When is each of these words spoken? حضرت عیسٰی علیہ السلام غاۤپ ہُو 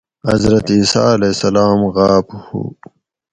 حضرت 0.29 0.65
عیسٰی 0.77 1.07
علیہ 1.15 1.33
السلام 1.35 1.79
غاۤپ 1.95 2.27
ہُو 2.45 2.61